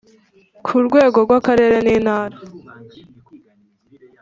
Ku 0.65 0.75
rwego 0.87 1.17
rw 1.25 1.31
Akarere 1.37 1.77
n 1.85 1.87
Intara 1.95 2.37